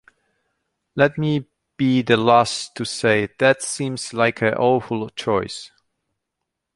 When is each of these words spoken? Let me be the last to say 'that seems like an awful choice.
Let 0.95 1.19
me 1.19 1.45
be 1.77 2.01
the 2.01 2.17
last 2.17 2.73
to 2.77 2.85
say 2.85 3.29
'that 3.37 3.61
seems 3.61 4.15
like 4.15 4.41
an 4.41 4.55
awful 4.55 5.11
choice. 5.11 5.69